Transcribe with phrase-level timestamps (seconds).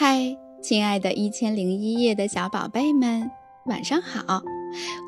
[0.00, 3.28] 嗨，亲爱的一千零一夜的小宝贝们，
[3.66, 4.40] 晚上好！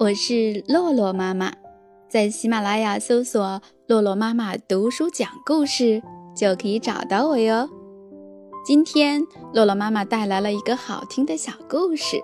[0.01, 1.53] 我是洛洛妈妈，
[2.09, 6.03] 在喜马拉雅搜索“洛洛妈妈读书讲故事”
[6.35, 7.71] 就可以找到我哟。
[8.67, 9.23] 今天，
[9.55, 12.21] 洛洛妈妈带来了一个好听的小故事，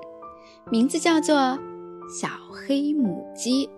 [0.68, 1.36] 名字叫做
[2.20, 3.68] 《小黑母鸡》。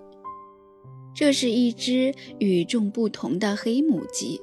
[1.14, 4.40] 这是一只与众不同的黑母鸡。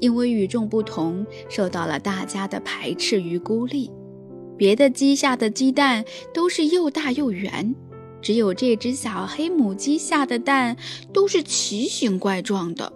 [0.00, 3.90] 因为与众不同，受到了大家的排斥与孤立。
[4.56, 7.74] 别的鸡下的鸡蛋都是又大又圆，
[8.22, 10.76] 只有这只小黑母鸡下的蛋
[11.12, 12.92] 都是奇形怪状的。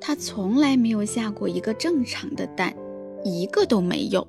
[0.00, 2.74] 它从来没有下过一个正常的蛋，
[3.24, 4.26] 一个都没有。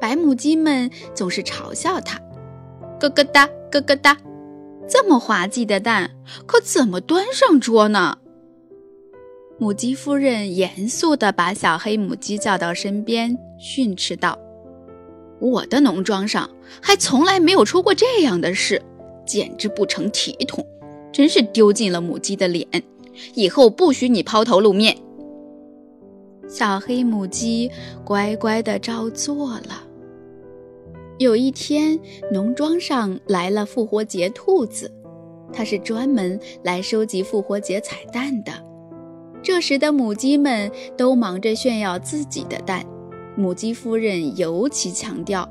[0.00, 2.18] 白母鸡们总是嘲笑它
[3.00, 4.18] ：“咯咯哒，咯咯哒，
[4.88, 6.10] 这么滑稽的蛋，
[6.46, 8.18] 可怎么端上桌呢？”
[9.64, 14.38] 母鸡夫人严肃地把小黑母鸡叫到身边，训斥道
[15.40, 16.50] ：“我的农庄上
[16.82, 18.82] 还从来没有出过这样的事，
[19.24, 20.62] 简直不成体统，
[21.10, 22.68] 真是丢尽了母鸡的脸。
[23.32, 24.94] 以后不许你抛头露面。”
[26.46, 27.70] 小黑母鸡
[28.04, 29.82] 乖乖地照做了。
[31.18, 31.98] 有一天，
[32.30, 34.92] 农庄上来了复活节兔子，
[35.54, 38.52] 它是专门来收集复活节彩蛋的。
[39.44, 42.82] 这时的母鸡们都忙着炫耀自己的蛋，
[43.36, 45.46] 母鸡夫人尤其强调，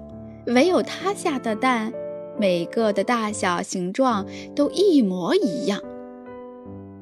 [0.47, 1.93] 唯有她下的蛋，
[2.39, 5.79] 每个的大小、形状都一模一样。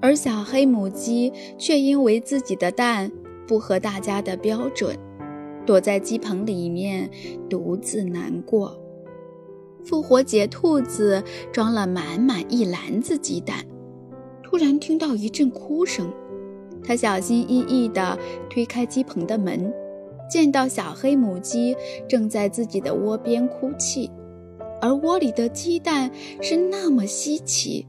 [0.01, 3.09] 而小黑母鸡却因为自己的蛋
[3.47, 4.93] 不合大家的标准，
[5.65, 7.09] 躲在鸡棚里面
[7.49, 8.77] 独自难过。
[9.85, 13.65] 复活节兔子装了满满一篮子鸡蛋，
[14.43, 16.11] 突然听到一阵哭声。
[16.83, 18.17] 他小心翼翼地
[18.49, 19.73] 推开鸡棚的门，
[20.29, 21.75] 见到小黑母鸡
[22.07, 24.09] 正在自己的窝边哭泣，
[24.81, 26.11] 而窝里的鸡蛋
[26.41, 27.85] 是那么稀奇，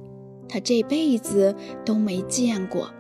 [0.49, 2.91] 他这辈子都没见过。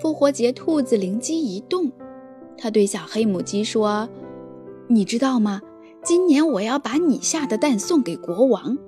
[0.00, 1.92] 复活节兔子灵机一动，
[2.56, 4.08] 他对小黑母鸡说
[4.88, 5.60] ：“你知道吗？
[6.02, 8.78] 今年我要把你下的蛋送给国王，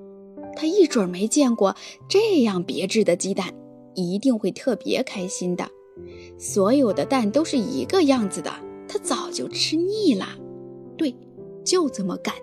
[0.56, 1.77] 他一准没见过
[2.09, 3.53] 这样别致的鸡蛋，
[3.94, 5.69] 一定会特别开心的。”
[6.38, 8.50] 所有的蛋都是一个样子的，
[8.88, 10.26] 他早就吃腻了。
[10.97, 11.14] 对，
[11.64, 12.34] 就这么干。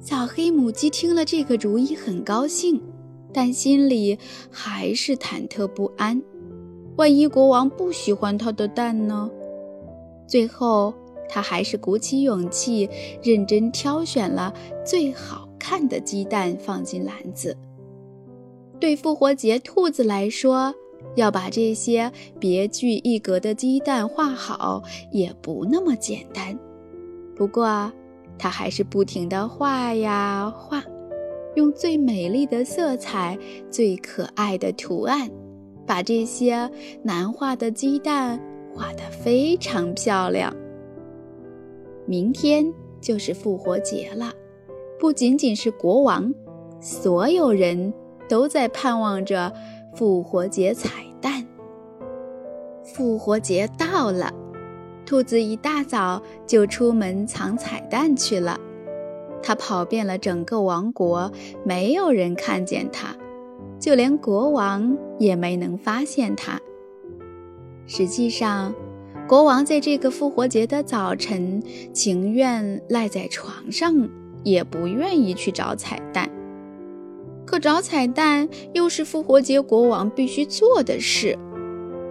[0.00, 2.80] 小黑母鸡听了这个主意，很高兴，
[3.32, 4.18] 但心里
[4.50, 6.22] 还是忐忑不安。
[6.96, 9.30] 万一国王不喜欢它的蛋呢？
[10.28, 10.94] 最后，
[11.28, 12.88] 它还是鼓起勇气，
[13.22, 14.54] 认真挑选了
[14.84, 17.56] 最好看的鸡蛋放进篮子。
[18.78, 20.74] 对复活节兔子来说，
[21.16, 26.58] 要把这些别具一格的鸡蛋画好，也不那么简单。
[27.36, 27.92] 不过，
[28.38, 30.82] 他还是不停地画呀画，
[31.54, 33.38] 用最美丽的色彩、
[33.70, 35.30] 最可爱的图案，
[35.86, 36.70] 把这些
[37.02, 38.40] 难画的鸡蛋
[38.74, 40.54] 画得非常漂亮。
[42.06, 42.66] 明天
[43.00, 44.32] 就是复活节了，
[44.98, 46.32] 不仅仅是国王，
[46.80, 47.94] 所有人
[48.28, 49.52] 都在盼望着。
[49.94, 50.90] 复活节彩
[51.20, 51.46] 蛋。
[52.82, 54.32] 复活节到了，
[55.06, 58.58] 兔子一大早就出门藏彩蛋去了。
[59.42, 61.30] 它跑遍了整个王国，
[61.64, 63.14] 没有人看见它，
[63.78, 66.60] 就连国王也没能发现它。
[67.86, 68.74] 实际上，
[69.28, 71.62] 国王在这个复活节的早晨，
[71.92, 74.08] 情愿赖在床上，
[74.42, 76.30] 也不愿意去找彩蛋。
[77.46, 81.38] 可找彩蛋又是复活节国王必须做的事，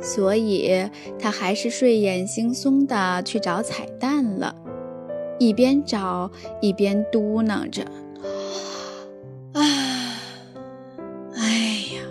[0.01, 0.89] 所以
[1.19, 4.55] 他还是睡眼惺忪地去找彩蛋了，
[5.39, 7.83] 一边找一边嘟囔着
[9.53, 10.16] ：“啊，
[11.35, 11.49] 哎
[11.95, 12.01] 呀，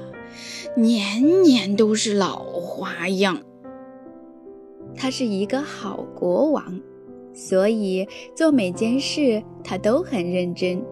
[0.76, 3.40] 年年都是老花样。”
[4.94, 6.80] 他是一个好国王，
[7.32, 8.06] 所以
[8.36, 10.84] 做每件事他都很认真。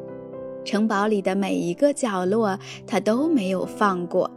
[0.64, 4.30] 城堡里的每一个角落，他都没有放过。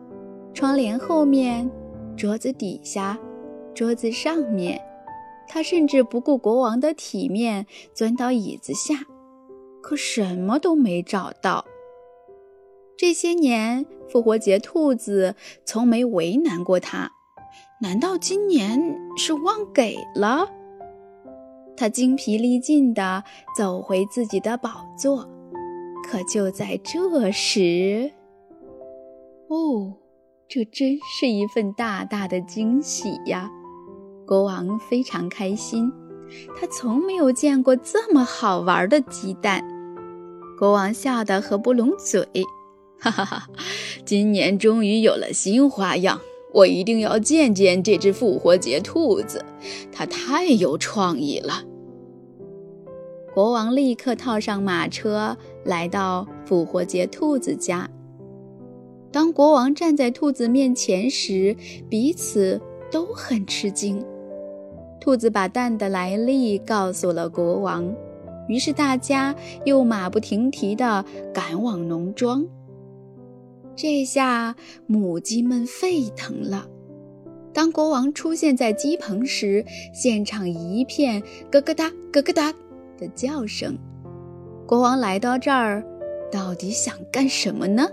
[0.54, 1.70] 窗帘后面，
[2.16, 3.20] 桌子底下，
[3.74, 4.82] 桌子上面，
[5.48, 8.96] 他甚至不顾国王的体面，钻到椅子下，
[9.82, 11.66] 可什么都没找到。
[12.96, 15.36] 这些年，复活节兔子
[15.66, 17.12] 从没为难过他，
[17.82, 20.48] 难道今年是忘给了？
[21.76, 23.24] 他精疲力尽地
[23.58, 25.28] 走回自己的宝座。
[26.04, 28.12] 可就在这时，
[29.48, 29.94] 哦，
[30.48, 33.50] 这真是一份大大的惊喜呀！
[34.28, 35.92] 国王非常开心，
[36.56, 39.64] 他从没有见过这么好玩的鸡蛋。
[40.60, 42.28] 国王笑得合不拢嘴，
[43.00, 43.48] 哈哈哈！
[44.06, 46.20] 今年终于有了新花样，
[46.54, 49.44] 我一定要见见这只复活节兔子，
[49.92, 51.64] 它太有创意了。
[53.34, 55.36] 国王立刻套上马车，
[55.66, 57.90] 来到复活节兔子家。
[59.12, 61.56] 当国王站在兔子面前时，
[61.90, 62.60] 彼此
[62.92, 64.04] 都很吃惊。
[65.00, 67.94] 兔子把蛋的来历告诉了国王。
[68.48, 69.34] 于是大家
[69.66, 72.46] 又马不停蹄地赶往农庄。
[73.76, 74.56] 这下
[74.86, 76.68] 母鸡们沸腾了。
[77.54, 79.64] 当国王出现在鸡棚时，
[79.94, 81.22] 现场一片
[81.52, 82.54] 咯咯哒、咯咯哒
[82.98, 83.78] 的叫声。
[84.66, 85.84] 国王来到这儿，
[86.32, 87.86] 到底想干什么呢？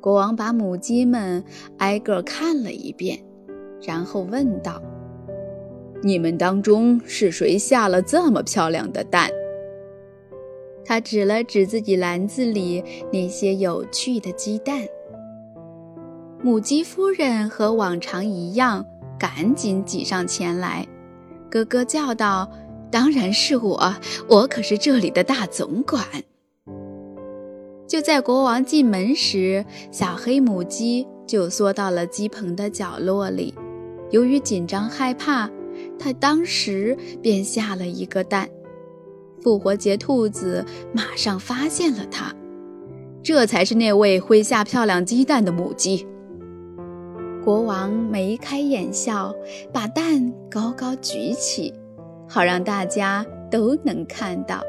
[0.00, 1.44] 国王把母鸡们
[1.78, 3.18] 挨个看了一遍，
[3.82, 4.80] 然后问道。
[6.02, 9.30] 你们当中是谁下了这么漂亮的蛋？
[10.84, 12.82] 他指了指自己篮子里
[13.12, 14.82] 那些有趣的鸡蛋。
[16.42, 18.86] 母鸡夫人和往常一样，
[19.18, 20.86] 赶紧挤上前来，
[21.50, 22.48] 咯咯叫道
[22.96, 23.94] ：“当然是我，
[24.26, 26.02] 我可是这里的大总管。”
[27.86, 29.62] 就在国王进门时，
[29.92, 33.52] 小黑母鸡就缩到了鸡棚的角落里，
[34.10, 35.50] 由于紧张害怕。
[35.98, 38.48] 他当时便下了一个蛋，
[39.42, 40.64] 复活节兔子
[40.94, 42.34] 马上发现了它，
[43.22, 46.06] 这才是那位会下漂亮鸡蛋的母鸡。
[47.44, 49.34] 国王眉开眼笑，
[49.70, 51.74] 把蛋高高举起，
[52.28, 54.60] 好让大家都能看到，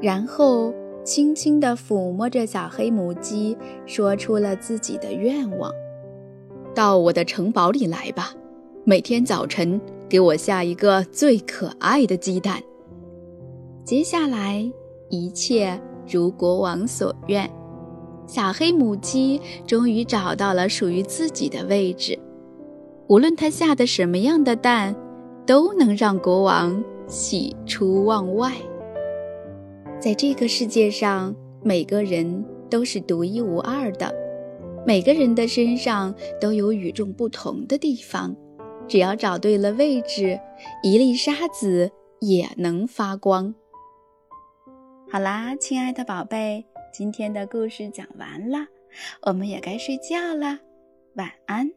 [0.00, 0.72] 然后
[1.04, 3.56] 轻轻地抚摸着小黑母鸡，
[3.86, 5.72] 说出了自己的愿望
[6.74, 8.32] ：“到我的城堡里来吧，
[8.84, 9.80] 每天早晨。”
[10.10, 12.60] 给我下一个最可爱的鸡蛋。
[13.84, 14.68] 接下来，
[15.08, 17.48] 一切如国王所愿，
[18.26, 22.18] 小黑母鸡终于找到了属于自己的位置。
[23.06, 24.96] 无论它下的什么样的蛋，
[25.50, 28.52] 都能让国王喜出望外。
[29.98, 34.14] 在这个世界上，每个人都是独一无二的，
[34.86, 38.32] 每个人的身上都有与众不同的地方。
[38.86, 40.38] 只要找对了位置，
[40.84, 43.52] 一粒沙子也能发光。
[45.10, 48.68] 好啦，亲爱的宝贝，今天的故事讲完了，
[49.22, 50.60] 我们也该睡觉了，
[51.16, 51.72] 晚安。